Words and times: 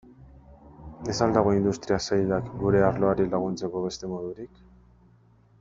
Ez 1.13 1.21
al 1.25 1.35
dago 1.35 1.53
Industria 1.57 1.99
Sailak 2.05 2.49
gure 2.63 2.83
arloari 2.89 3.31
laguntzeko 3.37 3.87
beste 3.87 4.11
modurik? 4.15 4.67